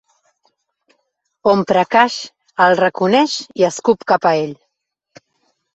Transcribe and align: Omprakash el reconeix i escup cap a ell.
Omprakash 1.51 2.17
el 2.67 2.81
reconeix 2.83 3.39
i 3.63 3.69
escup 3.73 4.11
cap 4.15 4.31
a 4.33 4.35
ell. 4.43 4.59